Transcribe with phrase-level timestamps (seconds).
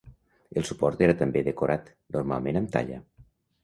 [0.61, 3.03] El suport era també decorat, normalment amb talla.